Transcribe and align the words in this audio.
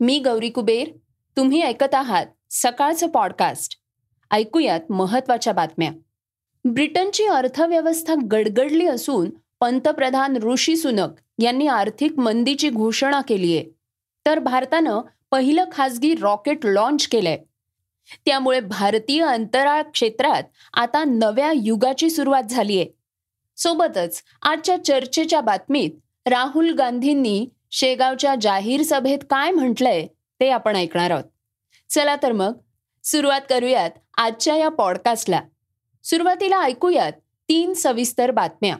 मी 0.00 0.18
गौरी 0.18 0.50
कुबेर 0.50 0.88
तुम्ही 1.36 1.62
ऐकत 1.62 1.94
आहात 1.94 2.26
सकाळचं 2.50 3.08
पॉडकास्ट 3.08 3.76
ऐकूयात 4.30 4.80
महत्त्वाच्या 4.90 5.52
बातम्या. 5.52 5.90
ब्रिटनची 6.64 7.24
अर्थव्यवस्था 7.24 8.14
गडगडली 8.30 8.86
असून 8.86 9.30
पंतप्रधान 9.60 10.36
ऋषी 10.36 10.76
सुनक 10.76 11.08
यांनी 11.38 11.66
आर्थिक 11.66 12.18
मंदीची 12.18 12.70
घोषणा 12.70 13.20
केली 13.20 13.56
आहे. 13.56 13.64
तर 14.26 14.38
भारतानं 14.38 15.00
पहिलं 15.30 15.64
खासगी 15.72 16.14
रॉकेट 16.14 16.58
लॉन्च 16.64 17.08
केलंय. 17.08 17.38
त्यामुळे 18.26 18.60
भारतीय 18.60 19.24
अंतराळ 19.24 19.82
क्षेत्रात 19.82 20.42
आता 20.74 21.04
नव्या 21.04 21.52
युगाची 21.54 22.10
सुरुवात 22.10 22.42
झालीय 22.42 22.84
सोबतच 23.56 24.22
आजच्या 24.42 24.84
चर्चेच्या 24.84 25.40
बातमीत 25.40 25.90
राहुल 26.26 26.72
गांधींनी 26.72 27.48
शेगावच्या 27.78 28.34
जाहीर 28.40 28.82
सभेत 28.82 29.18
काय 29.30 29.50
म्हटलंय 29.50 30.06
ते 30.40 30.50
आपण 30.50 30.76
ऐकणार 30.76 31.10
आहोत. 31.10 31.24
चला 31.90 32.16
तर 32.16 32.32
मग 32.32 32.52
सुरुवात 33.04 33.40
करूयात 33.50 33.90
आजच्या 34.16 34.56
या 34.56 34.68
पॉडकास्टला. 34.68 35.40
सुरुवातीला 36.04 36.62
ऐकूयात 36.62 37.12
तीन 37.48 37.72
सविस्तर 37.72 38.30
बातम्या. 38.30 38.76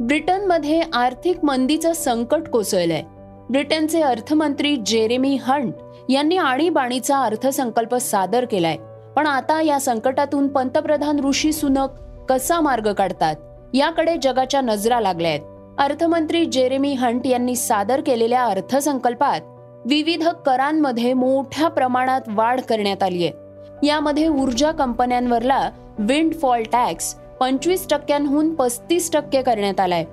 ब्रिटनमध्ये 0.00 0.82
आर्थिक 0.92 1.44
मंदीचं 1.44 1.92
संकट 1.92 2.48
कोसळलंय. 2.48 3.02
ब्रिटनचे 3.50 4.02
अर्थमंत्री 4.02 4.76
जेरेमी 4.76 5.36
हंट 5.36 5.74
यांनी 6.08 6.36
आणीबाणीचा 6.36 7.18
अर्थसंकल्प 7.18 7.94
सादर 7.94 8.44
केलाय. 8.44 8.76
पण 9.16 9.26
आता 9.26 9.62
या 9.62 9.80
संकटातून 9.80 10.48
पंतप्रधान 10.48 11.20
ऋषी 11.20 11.52
सुनक 11.52 11.88
कसा 12.28 12.60
मार्ग 12.60 12.92
काढतात? 12.92 13.36
याकडे 13.74 14.16
जगाच्या 14.22 14.60
नजरा 14.60 15.00
लागल्या 15.00 15.30
आहेत 15.30 15.40
अर्थमंत्री 15.80 16.44
जेरेमी 16.44 16.92
हंट 16.94 17.26
यांनी 17.26 17.56
सादर 17.56 18.00
केलेल्या 18.00 18.44
अर्थसंकल्पात 18.44 19.40
विविध 19.84 20.28
करांमध्ये 20.46 21.12
मोठ्या 21.12 21.68
प्रमाणात 21.68 22.20
वाढ 22.28 22.60
करण्यात 22.60 23.02
आली 23.02 23.26
आहे 23.26 23.86
यामध्ये 23.86 24.28
ऊर्जा 24.28 24.70
कंपन्यांवरला 24.70 25.70
विंड 25.98 26.34
फॉल 26.34 26.62
टॅक्स 26.62 27.14
पंचवीस 27.14 27.86
टक्क्यांहून 27.88 28.54
पस्तीस 28.54 29.10
टक्के 29.12 29.42
करण्यात 29.42 29.80
आलाय. 29.80 30.04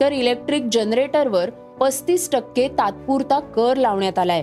तर 0.00 0.12
इलेक्ट्रिक 0.12 0.68
जनरेटरवर 0.72 1.50
पस्तीस 1.80 2.30
टक्के 2.30 2.68
तात्पुरता 2.68 3.40
कर 3.40 3.76
लावण्यात 3.76 4.18
आलाय. 4.18 4.42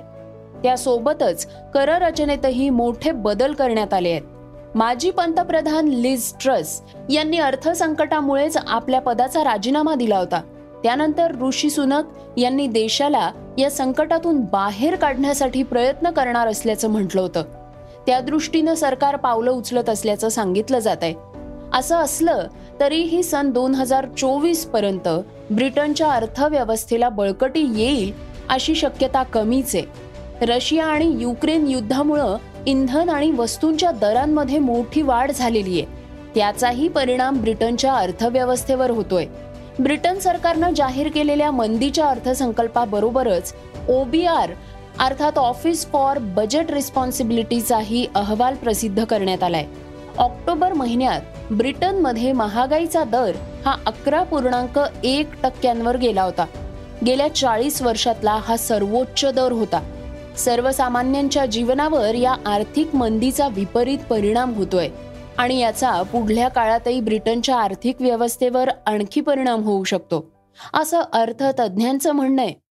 त्यासोबतच 0.63 1.47
कररचनेतही 1.73 2.69
मोठे 2.69 3.11
बदल 3.11 3.53
करण्यात 3.53 3.93
आले 3.93 4.09
आहेत. 4.09 4.75
माजी 4.75 5.11
पंतप्रधान 5.11 5.87
लिज 5.87 6.33
ट्रस 6.43 6.81
यांनी 7.09 7.37
अर्थसंकटामुळेच 7.37 8.57
आपल्या 8.67 9.01
पदाचा 9.01 9.43
राजीनामा 9.43 9.95
दिला 9.95 10.17
होता. 10.17 10.41
त्यानंतर 10.83 11.35
ऋषी 11.41 11.69
सुनक 11.69 12.03
यांनी 12.37 12.67
देशाला 12.67 13.31
या 13.57 13.71
संकटातून 13.71 14.41
बाहेर 14.41 14.95
काढण्यासाठी 14.95 15.63
प्रयत्न 15.63 16.09
करणार 16.09 16.47
असल्याचं 16.47 16.89
म्हटलं 16.89 17.21
होतं. 17.21 17.43
त्या 18.05 18.19
दृष्टीनं 18.19 18.73
सरकार 18.73 19.15
पावलं 19.15 19.51
उचलत 19.51 19.89
असल्याचं 19.89 20.29
सांगितलं 20.29 20.79
जात 20.79 20.97
आहे. 21.01 21.13
असं 21.73 21.95
असलं 21.95 22.47
तरीही 22.79 23.23
सन 23.23 23.49
दोन 23.49 23.75
हजार 23.75 24.07
चोवीसपर्यंत 24.17 25.07
ब्रिटनच्या 25.51 26.11
अर्थव्यवस्थेला 26.11 27.09
बळकटी 27.09 27.59
येईल 27.59 28.13
अशी 28.49 28.75
शक्यता 28.75 29.23
कमीच 29.23 29.75
आहे. 29.75 29.85
रशिया 30.41 30.85
आणि 30.85 31.15
युक्रेन 31.19 31.67
युद्धामुळं 31.67 32.37
इंधन 32.65 33.09
आणि 33.09 33.31
वस्तूंच्या 33.31 33.91
दरांमध्ये 33.91 34.59
मोठी 34.59 35.01
वाढ 35.01 35.31
झालेली 35.31 35.81
आहे. 35.81 35.97
त्याचाही 36.35 36.87
परिणाम 36.87 37.37
ब्रिटनच्या 37.37 37.93
अर्थव्यवस्थेवर 37.93 38.91
होतोय. 38.91 39.25
ब्रिटन 39.79 40.19
सरकारनं 40.19 40.73
जाहीर 40.73 41.09
केलेल्या 41.09 41.51
मंदीच्या 41.51 42.05
अर्थसंकल्पाबरोबरच 42.05 43.53
ओबीआर 43.89 44.51
अर्थात 44.99 45.37
ऑफिस 45.37 45.85
फॉर 45.85 46.17
बजेट 46.19 46.71
रिस्पॉन्सिबिलिटीचाही 46.71 48.07
अहवाल 48.15 48.55
प्रसिद्ध 48.55 49.03
करण्यात 49.03 49.43
आलाय. 49.43 49.65
ऑक्टोबर 50.17 50.73
महिन्यात 50.73 51.51
ब्रिटनमध्ये 51.51 52.31
महागाईचा 52.31 53.03
दर 53.03 53.31
हा 53.65 53.75
अकरा 53.85 54.23
पूर्णांक 54.23 54.79
एक 55.03 55.29
टक्क्यांवर 55.43 55.97
गेला 55.97 56.23
होता. 56.23 56.45
गेल्या 57.05 57.35
चाळीस 57.35 57.81
वर्षातला 57.81 58.39
हा 58.43 58.57
सर्वोच्च 58.57 59.25
दर 59.25 59.51
होता. 59.51 59.81
सर्वसामान्यांच्या 60.37 61.45
जीवनावर 61.45 62.15
या 62.15 62.35
आर्थिक 62.45 62.95
मंदीचा 62.95 63.47
विपरीत 63.47 63.97
परिणाम 64.09 64.53
होतोय. 64.53 64.89
आणि 65.37 65.59
याचा 65.59 66.01
पुढल्या 66.01 66.47
काळातही 66.47 67.01
ब्रिटनच्या 67.01 67.55
आर्थिक 67.55 67.95
व्यवस्थेवर 67.99 68.69
आणखी 68.85 69.21
परिणाम 69.21 69.63
होऊ 69.63 69.83
शकतो. 69.83 70.31
असं 70.73 70.99
अर्थतज्ञांचं 71.13 72.11
म्हणणं 72.11 72.41
आहे. 72.41 72.67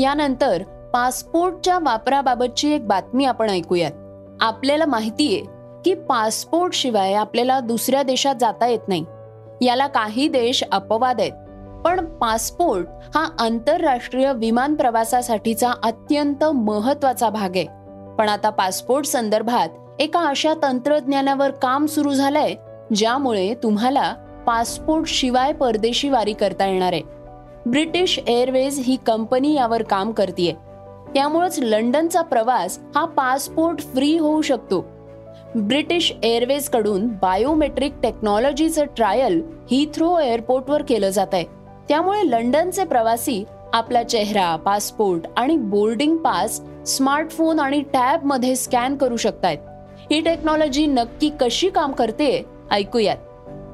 यानंतर 0.00 0.62
पासपोर्टच्या 0.94 1.78
वापराबाबतची 1.78 2.74
एक 2.74 2.88
बातमी 2.88 3.24
आपण 3.24 3.50
ऐकूयात. 3.50 3.92
आपल्याला 4.40 4.86
माहितीये 4.86 5.42
की 5.84 5.94
पासपोर्ट 5.94 6.72
शिवाय 6.72 7.12
आपल्याला 7.12 7.60
दुसऱ्या 7.60 8.02
देशात 8.02 8.34
जाता 8.40 8.66
येत 8.66 8.88
नाही. 8.88 9.04
याला 9.66 9.86
काही 9.86 10.28
देश 10.28 10.64
अपवाद 10.72 11.20
आहेत. 11.20 11.32
पण 11.84 12.04
पासपोर्ट 12.04 12.86
हा 13.14 13.28
आंतरराष्ट्रीय 13.38 14.32
विमान 14.32 14.74
प्रवासासाठीचा 14.74 15.72
अत्यंत 15.82 16.44
महत्त्वाचा 16.44 17.30
भाग 17.30 17.56
आहे. 17.56 17.66
पण 18.18 18.28
आता 18.28 18.50
पासपोर्ट 18.50 19.06
संदर्भात 19.06 19.68
एका 19.98 20.20
अशा 20.20 20.52
तंत्रज्ञानावर 20.62 21.50
काम 21.50 21.86
सुरू 21.86 22.12
झालंय 22.12 22.54
ज्यामुळे 22.94 23.54
तुम्हाला 23.54 24.12
पासपोर्ट 24.46 25.06
शिवाय 25.06 25.52
परदेशी 25.52 26.08
वारी 26.08 26.32
करता 26.32 26.66
येणार 26.66 26.92
आहे. 26.92 27.02
ब्रिटिश 27.66 28.18
एअरवेज 28.26 28.78
ही 28.78 28.96
कंपनी 29.06 29.54
यावर 29.54 29.82
काम 29.82 30.12
करते 30.12 30.56
त्यामुळेच 31.14 31.58
लंडनचा 31.58 32.22
प्रवास 32.22 32.78
हा 32.94 33.04
पासपोर्ट 33.04 33.80
फ्री 33.80 34.16
होऊ 34.18 34.42
शकतो. 34.42 34.80
ब्रिटिश 35.56 36.12
एअरवेजकडून 36.22 37.06
बायोमेट्रिक 37.22 37.92
टेक्नॉलॉजीचं 38.02 38.84
ट्रायल 38.96 39.42
हिथ्रो 39.70 40.18
एअरपोर्टवर 40.18 40.82
केलं 40.82 41.10
जात 41.10 41.26
आहे 41.32 41.61
त्यामुळे 41.88 42.30
लंडनचे 42.30 42.84
प्रवासी 42.84 43.44
आपला 43.72 44.02
चेहरा 44.02 44.56
पासपोर्ट 44.56 45.22
आणि 45.36 45.56
बोर्डिंग 45.56 46.16
पास 46.16 46.60
स्मार्टफोन 46.86 47.60
आणि 47.60 47.82
टॅबमध्ये 47.92 48.56
स्कॅन 48.56 48.96
करू 48.96 49.16
शकतात 49.16 49.56
ही 50.10 50.20
टेक्नॉलॉजी 50.20 50.86
नक्की 50.86 51.30
कशी 51.40 51.70
काम 51.70 51.92
करते 51.92 52.44
ऐकूयात. 52.70 53.16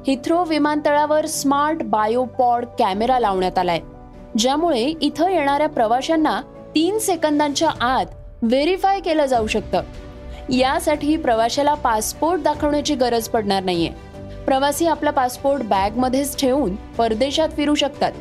हिथ्रो 0.07 0.43
विमानतळावर 0.43 1.25
स्मार्ट 1.25 1.83
बायोपॉड 1.83 2.65
कॅमेरा 2.79 3.19
लावण्यात 3.19 3.57
आलाय 3.57 3.79
ज्यामुळे 4.37 4.93
इथं 5.01 5.29
येणाऱ्या 5.29 5.69
प्रवाशांना 5.69 6.41
तीन 6.75 6.99
सेकंदांच्या 6.99 7.69
आत 7.81 8.05
व्हेरीफाय 8.41 8.99
केलं 8.99 9.25
जाऊ 9.25 9.47
शकतं. 9.47 9.81
यासाठी 10.49 11.17
प्रवाशाला 11.17 11.73
पासपोर्ट 11.73 12.41
दाखवण्याची 12.41 12.95
गरज 12.95 13.27
पडणार 13.27 13.63
नाहीये. 13.63 14.08
प्रवासी 14.49 14.87
आपला 14.87 15.11
पासपोर्ट 15.11 15.63
बॅगमध्येच 15.63 16.39
ठेवून 16.39 16.75
परदेशात 16.75 17.49
फिरू 17.57 17.75
शकतात. 17.75 18.11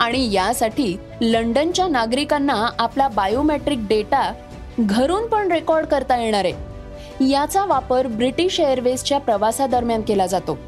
आणि 0.00 0.32
यासाठी 0.32 0.96
लंडनच्या 1.20 1.88
नागरिकांना 1.88 2.68
आपला 2.78 3.08
बायोमेट्रिक 3.08 3.78
डेटा 3.88 4.32
घरून 4.80 5.26
पण 5.26 5.52
रेकॉर्ड 5.52 5.86
करता 5.86 6.16
येणार 6.16 6.44
आहे. 6.44 6.52
याचा 7.30 7.64
वापर 7.64 8.06
ब्रिटिश 8.06 8.60
एअरवेजच्या 8.60 9.18
प्रवासादरम्यान 9.18 10.02
केला 10.02 10.26
जातो. 10.26 10.58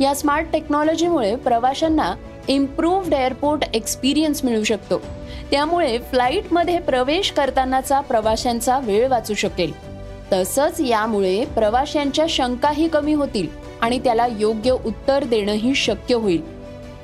या 0.00 0.14
स्मार्ट 0.14 0.46
टेक्नॉलॉजीमुळे 0.52 1.36
प्रवाशांना 1.36 2.14
इम्प्रूव्ड 2.48 3.14
एअरपोर्ट 3.14 3.64
एक्सपिरियन्स 3.74 4.44
मिळू 4.44 4.64
शकतो. 4.64 4.98
त्यामुळे 5.50 5.98
फ्लाईटमध्ये 5.98 6.78
प्रवेश 6.78 7.30
करतानाचा 7.30 8.00
प्रवाशांचा 8.00 8.78
वेळ 8.78 9.08
वाचू 9.08 9.34
शकेल. 9.34 9.87
तसंच 10.32 10.80
यामुळे 10.80 11.44
प्रवाशांच्या 11.44 12.26
शंकाही 12.28 12.88
कमी 12.88 13.14
होतील 13.14 13.48
आणि 13.80 13.98
त्याला 13.98 14.26
योग्य 14.38 14.70
उत्तर 14.70 15.24
देणंही 15.24 15.74
शक्य 15.74 16.14
होईल. 16.14 16.42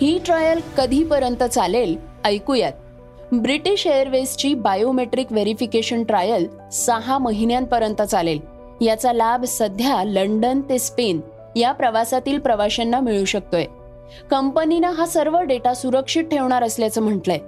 ही 0.03 0.19
ट्रायल 0.27 0.61
कधीपर्यंत 0.79 1.43
चालेल 1.43 1.97
ऐकूयात. 2.25 2.73
ब्रिटिश 3.33 3.87
एअरवेजची 3.87 4.55
बायोमेट्रिक 4.55 5.33
व्हेरिफिकेशन 5.33 6.05
ट्रायल 6.05 6.47
सहा 6.73 7.19
महिन्यांपर्यंत 7.19 8.03
चालेल. 8.03 8.39
याचा 8.81 9.13
लाभ 9.13 9.45
सध्या 9.45 10.05
लंडन 10.05 10.61
ते 10.61 10.79
स्पेन 10.79 11.21
या 11.57 11.73
प्रवासातील 11.73 12.39
प्रवाशांना 12.39 13.01
मिळू 13.01 13.25
शकतोय. 13.25 13.65
कंपनीनं 14.31 14.91
हा 14.91 15.07
सर्व 15.07 15.41
डेटा 15.41 15.75
सुरक्षित 15.75 16.25
ठेवणार 16.25 16.63
असल्याचं 16.63 17.03
म्हटलंय. 17.03 17.39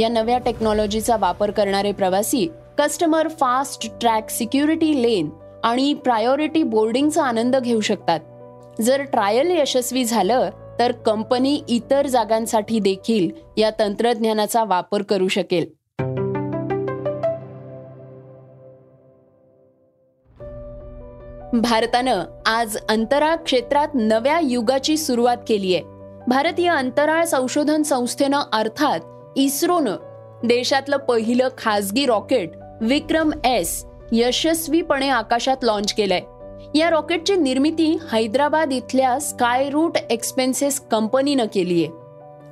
या 0.00 0.08
नव्या 0.08 0.38
टेक्नॉलॉजीचा 0.38 1.16
वापर 1.16 1.50
करणारे 1.50 1.92
प्रवासी 1.92 2.48
customer 2.78 3.28
fast 3.28 3.90
track 4.00 4.30
security 4.30 5.02
lane 5.02 5.30
आणि 5.64 5.94
प्रायोरिटी 5.94 6.62
बोर्डिंगचा 6.62 7.24
आनंद 7.24 7.56
घेऊ 7.56 7.80
शकतात. 7.80 8.20
जर 8.82 9.02
ट्रायल 9.02 9.50
यशस्वी 9.50 10.04
झालं 10.04 10.50
तर 10.78 10.92
कंपनी 10.92 11.62
इतर 11.68 12.06
जागांसाठी 12.06 12.78
देखील 12.78 13.30
या 13.56 13.70
तंत्रज्ञानाचा 13.78 14.64
वापर 14.64 15.02
करू 15.02 15.28
शकेल. 15.28 15.66
भारतानं 21.52 22.24
आज 22.46 22.76
अंतराळ 22.88 23.36
क्षेत्रात 23.36 23.88
नव्या 23.94 24.40
युगाची 24.42 24.96
सुरुवात 24.96 25.36
केली 25.48 25.74
आहे 25.74 25.84
भारतीय 26.28 26.70
अंतराळ 26.70 27.24
संशोधन 27.24 27.82
संस्थेनं 27.82 28.40
अर्थात 28.52 29.00
इस्रोनं 29.36 29.96
देशातलं 30.44 30.96
पहिलं 30.96 31.48
खासगी 31.58 32.06
रॉकेट 32.06 32.50
विक्रम 32.80 33.30
एस 33.44 33.84
यशस्वीपणे 34.12 35.08
आकाशात 35.08 35.56
लॉन्च 35.62 35.94
केलंय. 35.94 36.20
या 36.78 36.90
रॉकेटची 36.90 37.34
निर्मिती 37.36 37.98
हैदराबाद 38.12 38.72
इथल्या 38.72 39.18
स्काय 39.18 39.70
रूट 39.70 39.96
एक्सपेन्सेस 40.10 40.80
कंपनीनं 40.80 41.44
केली 41.54 41.84
आहे 41.84 41.92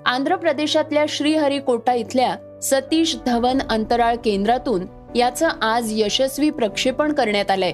आंध्र 0.07 0.37
प्रदेशातल्या 0.37 1.05
श्रीहरिकोटा 1.09 1.93
इथल्या 1.93 2.37
सतीश 2.63 3.17
धवन 3.27 3.59
अंतराळ 3.71 4.17
केंद्रातून 4.25 4.87
याचं 5.17 5.49
आज 5.63 5.89
यशस्वी 5.91 6.51
प्रक्षेपण 6.51 7.13
करण्यात 7.13 7.51
आलंय. 7.51 7.73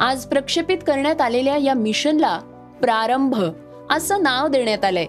आज 0.00 0.24
प्रक्षेपित 0.24 0.78
करण्यात 0.86 1.20
आलेल्या 1.20 1.56
या 1.56 1.74
मिशनला 1.74 2.38
प्रारंभ 2.80 3.44
असं 3.90 4.22
नाव 4.22 4.48
देण्यात 4.48 4.84
आलंय. 4.84 5.06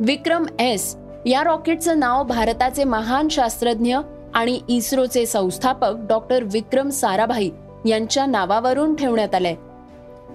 विक्रम 0.00 0.46
एस 0.58 0.96
या 1.26 1.44
रॉकेटचं 1.44 1.98
नाव 1.98 2.22
भारताचे 2.22 2.84
महान 2.84 3.28
शास्त्रज्ञ 3.28 3.96
आणि 4.34 4.60
इस्रोचे 4.68 5.26
संस्थापक 5.26 5.92
डॉक्टर 6.08 6.42
विक्रम 6.42 6.88
साराभाई 6.88 7.50
यांच्या 7.86 8.26
नावावरून 8.26 8.94
ठेवण्यात 8.94 9.34
आलंय. 9.34 9.54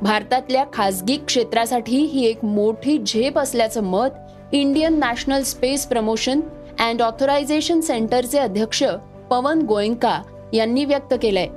भारतातल्या 0.01 0.66
खासगी 0.74 1.18
क्षेत्रासाठी 1.18 1.98
ही 1.98 2.25
एक 2.25 2.46
मोठी 2.46 2.98
झेप 3.07 3.40
असल्याचं 3.40 3.84
मत 3.84 4.07
Indian 4.51 5.00
National 5.00 5.44
Space 5.44 5.86
Promotion 5.86 6.40
and 6.80 7.01
Authorisation 7.01 7.81
सेंटरचे 7.81 8.40
अध्यक्ष 8.40 8.84
पवन 9.30 9.62
गोयंका 9.62 10.22
यांनी 10.54 10.86
व्यक्त 10.86 11.13
केलंय. 11.22 11.48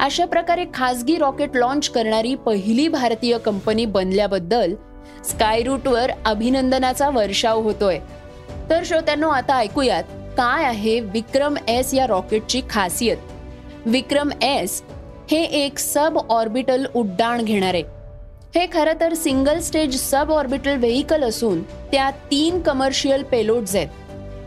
अशा 0.00 0.24
प्रकारे 0.24 0.64
खासगी 0.74 1.16
रॉकेट 1.16 1.56
लॉन्च 1.56 1.88
करणारी 1.88 2.34
पहिली 2.34 2.88
भारतीय 2.88 3.38
कंपनी 3.38 3.86
बनल्याबद्दल 3.86 4.74
स्काय 5.24 5.62
रूटवर 5.62 6.10
अभिनंदनाचा 6.26 7.10
वर्षाव 7.10 7.60
होतोय. 7.60 7.98
तर 8.70 8.82
श्रोत्यांनो 8.84 9.28
आता 9.28 9.56
ऐकूयात 9.56 10.04
काय 10.36 10.64
आहे 10.64 11.00
विक्रम 11.00 11.56
एस 11.68 11.92
या 11.94 12.06
रॉकेटची 12.06 12.60
खासियत? 12.70 13.16
विक्रम 13.86 14.30
एस 14.42 14.82
हे 15.30 15.42
एक 15.42 15.78
सब 15.78 16.18
ऑर्बिटल 16.28 16.86
उड्डाण 16.94 17.42
घेणारे. 17.42 17.82
हे 18.54 18.66
खरं 18.72 19.00
तर 19.00 19.14
single 19.14 19.58
stage 19.58 19.96
sub 20.00 20.30
orbital 20.30 20.76
vehicle 20.76 21.24
असून 21.24 21.62
त्यात 21.62 22.12
तीन 22.30 22.60
कमर्शियल 22.60 23.22
पेलोड्स 23.22 23.76
आहेत. 23.76 23.88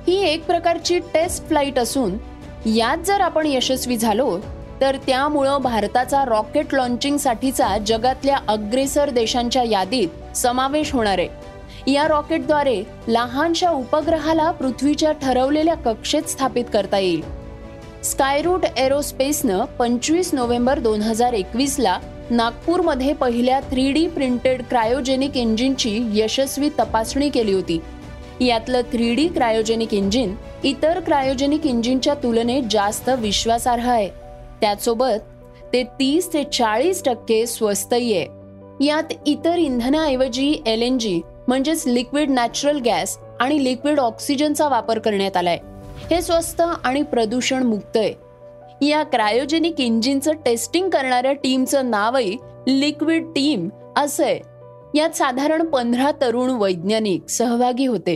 ही 0.07 0.21
एक 0.23 0.45
प्रकारची 0.45 0.99
टेस्ट 1.13 1.47
फ्लाईट 1.47 1.79
असून 1.79 2.17
यात 2.65 2.97
जर 2.97 3.21
आपण 3.21 3.47
यशस्वी 3.47 3.97
झालो 3.97 4.37
तर 4.81 4.95
त्यामुळं 5.07 5.57
भारताचा 5.57 6.25
रॉकेट 6.25 6.73
लॉन्चिंगसाठीचा 6.73 7.77
जगातल्या 7.77 8.37
अग्रेसर 8.47 9.09
देशांच्या 9.09 9.63
यादीत 9.63 10.37
समावेश 10.37 10.91
होणार 10.93 11.17
आहे. 11.17 11.46
या 11.87 12.07
रॉकेटद्वारे 12.07 12.81
लहानशा 13.07 13.69
उपग्रहाला 13.69 14.49
पृथ्वीच्या 14.51 15.11
ठरवलेल्या 15.11 15.75
कक्षेत 15.75 16.23
स्थापित 16.23 16.65
करता 16.73 16.97
येईल. 16.99 17.21
स्कायरूट 18.03 18.65
एरोस्पेसनं 18.77 19.63
पंचवीस 19.79 20.33
नोव्हेंबर 20.33 20.79
दोन 20.79 21.01
हजार 21.01 21.33
एकवीसला 21.33 21.97
नागपूरमध्ये 22.31 23.13
पहिल्या 23.13 23.59
थ्री 23.71 23.91
डी 23.91 24.07
प्रिंटेड 24.07 24.61
क्रायोजेनिक 24.69 25.37
इंजिनची 25.37 25.99
यशस्वी 26.13 26.69
तपासणी 26.69 27.29
केली 27.29 27.53
होती. 27.53 27.79
यातलं 28.41 28.81
थ्री 28.91 29.13
डी 29.15 29.27
क्रायोजेनिक 29.27 29.93
इंजिन 29.93 30.35
इतर 30.63 30.99
क्रायोजेनिक 30.99 31.65
इंजिनच्या 31.65 32.13
तुलनेत 32.13 32.63
जास्त 32.71 33.09
विश्वासार्ह 33.09 33.89
आहे. 33.91 34.09
त्याचसोबत 34.61 35.33
ते 35.73 35.83
तीस 35.99 36.33
ते 36.33 36.43
चाळीस 36.43 37.03
टक्के 37.03 37.45
स्वस्तही 37.45 38.13
आहे. 38.17 38.85
यात 38.85 39.13
इतर 39.25 39.57
इंधनाऐवजी 39.57 40.51
एल 40.65 40.81
एन 40.81 40.97
जी 40.97 41.19
म्हणजेच 41.47 41.87
लिक्विड 41.87 42.29
नॅचरल 42.29 42.79
गॅस 42.79 43.17
आणि 43.39 43.63
लिक्विड 43.63 43.99
ऑक्सिजनचा 43.99 44.67
वापर 44.67 44.99
करण्यात 44.99 45.37
आलाय. 45.37 45.57
हे 46.11 46.21
स्वस्त 46.21 46.61
आणि 46.61 47.01
प्रदूषण 47.01 47.63
मुक्त 47.63 47.97
आहे. 47.97 48.27
या 48.87 49.03
क्रायोजेनिक 49.03 49.79
इंजिनचं 49.79 50.31
टेस्टिंग 50.31 50.89
करणाऱ्या 50.89 51.33
टीमचं 51.33 51.89
नावही 51.89 52.37
लिक्विड 52.67 53.25
टीम 53.25 53.69
असं 53.97 54.23
आहे. 54.23 54.39
यात 54.99 55.09
साधारण 55.09 55.65
पंधरा 55.65 56.11
तरुण 56.21 56.49
वैज्ञानिक 56.49 57.29
सहभागी 57.29 57.85
होते. 57.85 58.15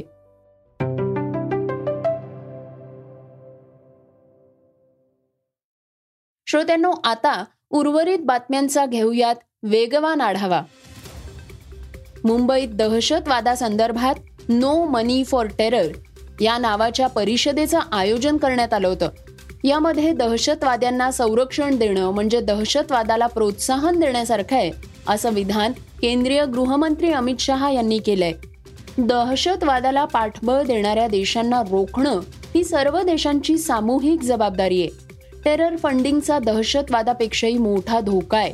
श्रोत्यांनो 6.48 6.92
आता 7.04 7.45
उर्वरित 7.69 8.19
बातम्यांचा 8.19 8.86
घेऊयात 8.86 9.36
वेगवान 9.63 10.22
आढावा. 10.22 10.62
मुंबईत 12.23 12.68
दहशतवादासंदर्भात 12.68 14.15
नो 14.50 14.85
मनी 14.85 15.23
फॉर 15.23 15.45
टेरर 15.45 15.88
या 16.41 16.57
नावाच्या 16.57 17.07
परिषदेचं 17.07 17.79
आयोजन 17.91 18.38
करण्यात 18.38 18.73
आलं 18.73 18.88
होतं. 18.88 19.09
यामध्ये 19.63 20.13
दहशतवाद्यांना 20.13 21.12
संरक्षण 21.12 21.75
देणं 21.75 22.12
म्हणजे 22.12 22.41
दहशतवादाला 22.41 23.27
प्रोत्साहन 23.27 24.00
देण्यासारखं 24.00 24.56
आहे 24.56 24.71
असं 25.07 25.33
विधान 25.33 25.71
केंद्रीय 26.01 26.45
गृहमंत्री 26.45 27.12
अमित 27.12 27.35
शहा 27.39 27.71
यांनी 27.71 27.97
केलंय. 27.97 28.31
दहशतवादाला 28.97 30.06
पाठबळ 30.06 30.63
देणाऱ्या 30.63 31.07
देशांना 31.07 31.62
रोखणं 31.62 32.19
ही 32.56 32.63
सर्व 32.63 33.01
देशांची 33.01 33.57
सामूहिक 33.57 34.21
जबाबदारी 34.21 34.81
आहे. 34.81 34.89
टेरर 35.45 35.75
फंडिंगचा 35.75 36.39
दहशतवादापेक्षाही 36.39 37.57
मोठा 37.57 38.00
धोका 38.00 38.38
आहे. 38.38 38.53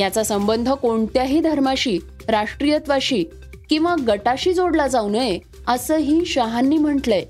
याचा 0.00 0.22
संबंध 0.22 0.70
कोणत्याही 0.70 1.40
धर्माशी 1.40 1.98
राष्ट्रीयत्वाशी 2.28 3.24
किंवा 3.70 3.94
गटाशी 4.08 4.52
जोडला 4.52 4.86
जाऊ 4.86 5.10
नये 5.10 5.38
असंही 5.68 6.24
शहांनी 6.24 6.78
म्हटलंय. 6.78 7.24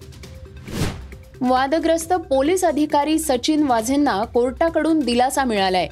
वादग्रस्त 1.40 2.12
पोलीस 2.12 2.64
अधिकारी 2.64 3.18
सचिन 3.18 3.62
वाझेंना 3.62 4.24
कोर्टाकडून 4.24 5.00
दिलासा 5.00 5.44
मिळालाय. 5.44 5.88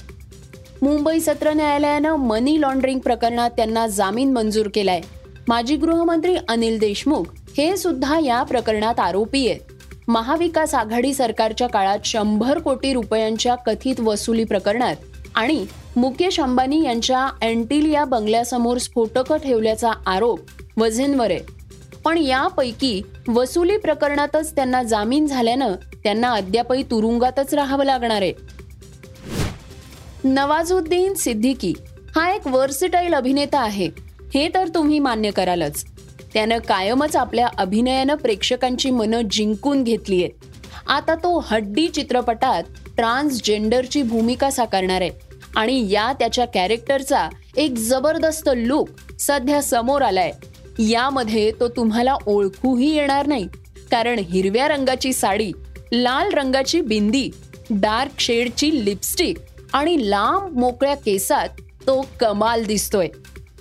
मुंबई 0.83 1.21
सत्र 1.21 1.53
न्यायालयानं 1.53 2.17
मनी 2.17 2.61
लॉन्ड्रिंग 2.61 2.99
प्रकरणात 2.99 3.51
त्यांना 3.51 3.87
जामीन 3.87 4.33
मंजूर 4.33 4.67
केलाय. 4.75 5.01
माजी 5.49 5.77
गृहमंत्री 5.77 6.37
अनिल 6.49 6.79
देशमुख 6.79 7.25
हे 7.59 7.77
सुद्धा 7.77 8.19
या 8.19 8.43
प्रकरणात 8.43 9.01
आरोपी 9.01 9.49
आहेत. 9.49 9.61
महाविकास 10.09 10.75
आघाडी 10.75 11.15
सरकारच्या 11.15 11.69
काळात 11.69 11.99
शंभर 12.05 12.59
कोटी 12.59 12.93
रुपयांच्या 12.93 13.55
कथित 13.55 14.01
वसुली 14.01 14.45
प्रकरणात 14.45 14.97
आणि 15.35 15.67
मुकेश 15.97 16.41
अंबानी 16.41 16.85
यांच्या 16.85 17.21
अँटील 17.43 17.93
या 17.93 18.05
बंगल्यासमोर 18.05 18.79
स्फोटकं 18.79 19.37
ठेवल्याचा 19.37 19.91
आरोप 20.07 20.41
वझेंवर. 20.77 21.31
आहे 21.31 21.41
पण 22.05 22.19
यापैकी 22.19 23.03
वसुली 23.29 23.77
प्रकरणातच 23.77 24.55
त्यांना 24.57 24.83
जामीन 24.83 25.27
झाल्यानं 25.27 25.75
त्यांना 26.05 26.33
अद्यापही 26.33 26.83
तुरुंगातच 26.83 27.55
राहावं 27.55 27.85
लागणार 27.85 28.23
आहे. 28.23 28.33
नवाजुद्दीन 30.25 31.15
सिद्दीकी 31.15 31.73
हा 32.17 32.31
एक 32.31 32.47
वर्सिटाईल 32.47 33.15
अभिनेता 33.15 33.61
आहे. 33.61 33.89
हे 34.35 34.49
तर 34.55 34.69
तुम्ही 34.69 34.99
मान्य 34.99 35.31
करालच. 35.31 35.85
त्यानं 36.35 36.59
कायमच 36.59 37.17
आपल्या 37.17 37.49
अभिनयानं 37.59 38.15
प्रेक्षकांची 38.15 38.91
मनं 38.91 39.21
जिंकून 39.31 39.83
घेतली 39.85 40.23
आहेत 40.25 40.89
आता 40.89 41.15
तो 41.15 41.39
हड्डी 41.47 41.89
चित्रपटात 41.89 42.63
ट्रान्सजेंडरची 42.97 44.03
भूमिका 44.03 44.51
साकारणार 44.51 45.01
आहे. 45.01 45.26
आणि 45.57 45.87
या 45.91 46.13
त्याच्या 46.13 46.45
कॅरेक्टरचा 46.45 47.29
एक 47.57 47.73
जबरदस्त 47.73 48.51
लुक 48.57 48.89
सध्या 49.19 49.63
समोर 49.63 50.03
आलाय. 50.03 50.33
यामध्ये 50.79 51.53
तो 51.61 51.69
तुम्हाला 51.69 52.15
ओळखूही 52.27 52.97
येणार 52.97 53.27
नाही. 53.27 53.47
कारण 53.91 54.19
हिरव्या 54.19 54.69
रंगाची 54.69 55.13
साडी 55.13 55.53
लाल 55.93 56.33
रंगाची 56.33 56.81
बिंदी 56.81 57.31
डार्क 57.71 58.21
शेडची 58.21 58.85
लिपस्टिक 58.85 59.37
आणि 59.73 60.11
लांब 60.11 60.59
मोकळ्या 60.59 60.95
केसात 60.95 61.49
तो 61.87 62.09
कमाल 62.21 62.65
दिसतोय. 62.65 63.09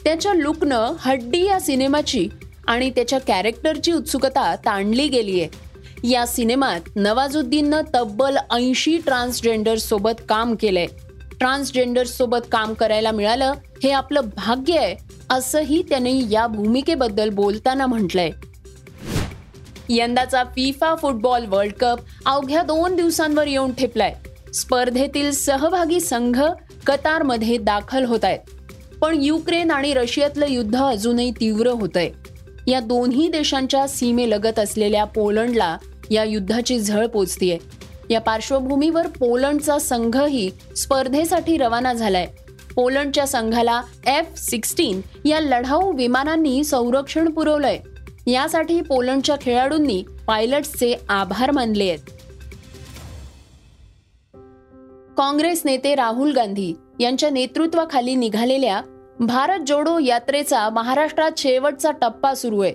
त्याच्या 0.03 0.33
लुकनं 0.33 0.93
हड्डी 0.99 1.45
या 1.45 1.59
सिनेमाची 1.59 2.29
आणि 2.67 2.89
त्याच्या 2.89 3.19
कॅरेक्टरची 3.19 3.91
उत्सुकता 3.91 4.55
ताणली 4.55 5.07
गेली 5.07 5.41
आहे 5.41 5.65
या 6.09 6.27
सिनेमात 6.27 6.79
नवाजुद्दीननं 6.95 7.81
तब्बल 7.95 8.37
ऐंशी 8.51 8.97
ट्रान्सजेंडर 8.97 9.77
सोबत 9.77 10.21
काम 10.29 10.55
केलंय. 10.55 10.87
ट्रान्सजेंडर 11.39 12.05
सोबत 12.05 12.47
काम 12.51 12.73
करायला 12.73 13.11
मिळालं 13.11 13.53
हे 13.83 13.91
आपलं 13.91 14.21
भाग्य 14.35 14.77
आहे 14.79 14.95
असंही 15.29 15.81
त्यांनी 15.89 16.21
या 16.31 16.45
भूमिकेबद्दल 16.47 17.29
बोलताना 17.29 17.85
म्हटलंय. 17.85 18.29
यंदाचा 19.89 20.43
फिफा 20.43 20.93
फुटबॉल 20.95 21.45
वर्ल्ड 21.45 21.73
कप 21.73 21.99
अवघ्या 22.25 22.61
दोन 22.61 22.95
दिवसांवर 22.95 23.47
येऊन 23.47 23.73
ठेपलाय. 23.73 24.13
स्पर्धेतील 24.53 25.31
सहभागी 25.31 25.99
संघ 25.99 26.41
कतारमध्ये 26.85 27.57
दाखल 27.57 28.05
होत 28.05 28.25
आहेत 28.25 28.39
पण 29.01 29.23
युक्रेन 29.23 29.71
आणि 29.71 29.93
रशियातलं 29.93 30.45
युद्ध 30.49 30.75
अजूनही 30.75 31.31
तीव्र 31.31 31.67
होतंय. 31.69 32.09
या 32.67 32.79
दोन्ही 32.79 33.27
देशांच्या 33.27 33.87
सीमेलगत 33.87 34.59
असलेल्या 34.59 35.03
पोलंडला 35.05 35.77
या 36.11 36.23
युद्धाची 36.23 36.79
झळ 36.79 37.05
पोचतीये. 37.05 37.57
या 38.09 38.21
पार्श्वभूमीवर 38.21 39.07
पोलंडचा 39.07 39.79
संघही 39.79 40.51
स्पर्धेसाठी 40.77 41.57
रवाना 41.57 41.93
झालाय. 41.93 42.27
पोलंडच्या 42.75 43.27
संघाला 43.27 43.81
एफ 44.07 44.25
सिक्स्टीन 44.37 45.01
या 45.25 45.39
लढाऊ 45.39 45.93
विमानांनी 45.93 46.63
संरक्षण 46.63 47.29
पुरवलंय. 47.29 47.79
यासाठी 48.31 48.81
पोलंडच्या 48.81 49.35
खेळाडूंनी 49.41 50.03
पायलट्सचे 50.27 50.95
आभार 51.09 51.51
मानले 51.51 51.89
आहेत. 51.89 51.99
काँग्रेस 55.17 55.61
नेते 55.65 55.95
राहुल 55.95 56.31
गांधी 56.31 56.73
यांच्या 56.99 57.29
नेतृत्वाखाली 57.29 58.15
निघालेल्या 58.15 58.81
भारत 59.19 59.59
जोडो 59.67 59.99
यात्रेचा 59.99 60.69
महाराष्ट्रात 60.69 61.31
शेवटचा 61.37 61.91
टप्पा 61.91 62.33
सुरू 62.33 62.61
आहे. 62.61 62.73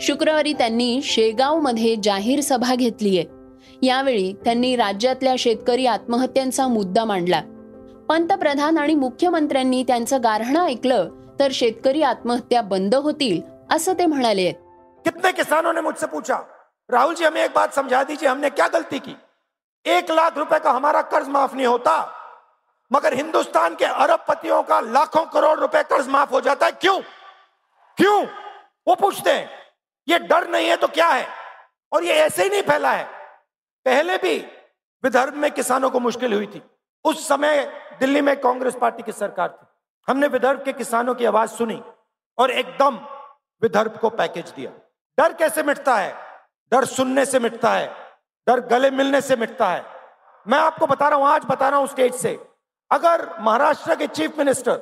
शुक्रवारी 0.00 0.52
त्यांनी 0.52 1.00
शेगावमध्ये 1.02 1.96
जाहीर 2.02 2.40
सभा 2.40 2.74
घेतलीय. 2.74 3.22
यावेळी 3.82 4.32
त्यांनी 4.44 4.76
राज्यातल्या 4.76 5.34
शेतकरी 5.38 5.86
आत्महत्यांचा 5.86 6.66
मुद्दा 6.68 7.04
मांडला. 7.04 7.40
पंतप्रधान 8.08 8.78
आणि 8.78 8.94
मुख्यमंत्र्यांनी 8.94 9.82
त्यांचं 9.82 10.22
गारहाणं 10.22 10.66
ऐकलं 10.66 11.08
तर 11.40 11.50
शेतकरी 11.52 12.02
आत्महत्या 12.02 12.62
बंद 12.62 12.94
होतील 12.94 13.40
असं 13.70 13.92
ते 13.92 14.06
म्हणाले. 14.06 14.52
कितने 15.04 15.32
किसानों 15.32 15.74
ने 15.74 15.80
मुझसे 15.80 16.06
पूछा 16.06 16.38
राहुल 16.90 17.14
जी 17.14 17.24
हमें 17.24 17.42
एक 17.44 17.50
बात 17.54 17.68
समझा 17.68 18.02
दीजिए 18.02 18.28
हमने 18.28 18.48
क्या 18.48 18.68
गलती 18.68 18.98
की? 18.98 19.12
एक 19.84 20.10
लाख 20.10 20.38
रुपए 20.38 20.58
का 20.58 20.70
हमारा 20.70 21.00
कर्ज 21.00 21.28
माफ 21.28 21.54
नहीं 21.54 21.66
होता 21.66 22.12
मगर 22.90 23.12
हिंदुस्तान 23.12 23.74
के 23.74 23.84
अरब 23.84 24.18
पतियों 24.28 24.62
का 24.62 24.80
लाखों 24.80 25.24
करोड़ 25.24 25.58
रुपए 25.60 25.82
कर्ज 25.82 26.08
माफ 26.08 26.32
हो 26.32 26.40
जाता 26.40 26.66
है 26.66 26.72
क्यों? 26.72 27.00
क्यों? 27.98 28.24
वो 28.86 28.94
पूछते 28.94 29.30
हैं 29.30 29.46
ये 30.08 30.18
डर 30.18 30.48
नहीं 30.48 30.68
है 30.68 30.76
तो 30.76 30.86
क्या 30.86 31.08
है? 31.08 31.26
और 31.92 32.02
ये 32.02 32.12
ऐसे 32.12 32.42
ही 32.42 32.48
नहीं 32.48 32.62
फैला 32.62 32.90
है 32.90 33.17
पहले 33.86 34.16
भी 34.16 34.38
विदर्भ 35.04 35.34
में 35.34 35.50
किसानों 35.50 35.90
को 35.90 36.00
मुश्किल 36.00 36.34
हुई 36.34 36.46
थी। 36.46 36.62
उस 37.04 37.26
समय 37.28 37.64
दिल्ली 38.00 38.20
में 38.20 38.36
कांग्रेस 38.40 38.76
पार्टी 38.80 39.02
की 39.02 39.12
सरकार 39.12 39.48
थी। 39.48 39.66
हमने 40.08 40.26
विदर्भ 40.26 40.64
के 40.64 40.72
किसानों 40.72 41.14
की 41.14 41.24
आवाज़ 41.24 41.50
सुनी 41.50 41.82
और 42.38 42.50
एकदम 42.50 42.96
विदर्भ 43.62 43.96
को 43.98 44.10
पैकेज 44.10 44.50
दिया। 44.50 44.70
डर 45.18 45.32
कैसे 45.32 45.62
मिटता 45.62 45.96
है? 45.96 46.14
डर 46.72 46.84
सुनने 46.84 47.24
से 47.26 47.38
मिटता 47.38 47.72
है, 47.72 47.86
डर 48.46 48.60
गले 48.60 48.90
मिलने 48.90 49.20
से 49.20 49.36
मिटता 49.36 49.68
है। 49.68 49.84
मैं 50.46 50.58
आपको 50.58 50.86
बता 50.86 51.08
रहा 51.08 51.18
हूँ, 51.18 51.26
आज 51.26 51.44
बता 51.44 51.68
रहा 51.68 51.78
हूँ 51.80 51.86
स्टेज 51.88 52.14
से। 52.14 52.38
अगर 52.90 53.28
महाराष्ट्र 53.40 53.94
के 53.94 54.06
चीफ 54.06 54.38
मिनिस्टर, 54.38 54.80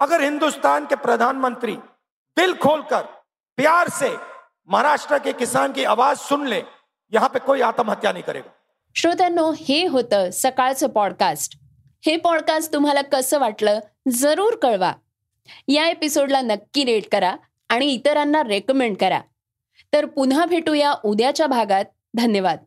अगर 0.00 0.22
हिंदुस्तान 0.22 0.86
के 0.86 0.96
प्रधानमंत्री 0.96 1.76
दिल 2.36 2.56
खोलकर 2.56 3.02
प्यार 3.58 3.88
से 3.88 4.10
महाराष्ट्र 4.68 5.18
के 5.18 5.32
किसान 5.32 5.72
की 5.72 5.84
आवाज़ 5.84 6.18
सुन 6.18 6.46
ले 6.46 6.60
यहां 7.14 7.28
पे 7.28 7.38
कोई 7.38 7.60
आत्महत्या 7.60 8.12
नहीं 8.12 8.22
करेगा। 8.22 8.50
श्रोत्यांनो 8.94 9.52
हे 9.52 9.86
होतं 9.86 10.30
सकाळचं 10.32 10.86
पॉडकास्ट 10.86 11.58
हे 12.06 12.16
पॉडकास्ट 12.16 12.72
तुम्हाला 12.72 13.02
कसं 13.02 13.38
वाटलं 13.38 13.80
जरूर 14.08 14.56
कळवा. 14.56 14.92
या 15.68 15.88
एपिसोडला 15.88 16.40
नक्की 16.40 16.84
रेट 16.84 17.04
करा 17.12 17.36
आणि 17.68 17.86
इतरांना 17.86 18.42
रेकमेंड 18.42 18.96
करा. 18.96 19.20
तर 19.92 20.06
पुन्हा 20.06 20.46
भेटूया 20.46 20.92
उद्याच्या 21.04 21.46
भागात. 21.46 21.84
धन्यवाद. 22.14 22.58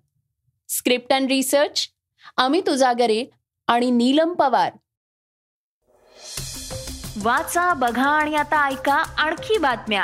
Script 0.69 1.13
and 1.13 1.27
research 1.27 1.88
Amit 2.38 2.69
Ujagare 2.69 3.25
आणि 3.67 3.91
नीलम 3.91 4.33
पवार. 4.33 4.74
वाचा 7.21 7.74
बघा 7.74 8.10
आणि 8.10 8.36
आता 8.36 8.67
ऐका 8.67 8.93
आणखी 8.93 9.57
बातम्या. 9.57 10.03